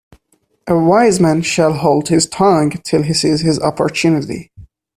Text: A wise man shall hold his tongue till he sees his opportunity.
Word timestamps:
A 0.65 0.75
wise 0.75 1.19
man 1.19 1.43
shall 1.43 1.73
hold 1.73 2.07
his 2.09 2.25
tongue 2.25 2.71
till 2.71 3.03
he 3.03 3.13
sees 3.13 3.41
his 3.41 3.59
opportunity. 3.59 4.51